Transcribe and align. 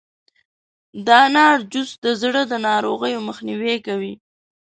د 1.05 1.07
انار 1.25 1.57
جوس 1.71 1.89
د 2.05 2.07
زړه 2.21 2.41
د 2.51 2.53
ناروغیو 2.67 3.25
مخنیوی 3.29 3.75
کوي. 3.87 4.13